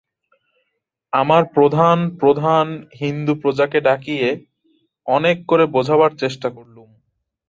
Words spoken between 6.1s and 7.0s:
চেষ্টা করলুম।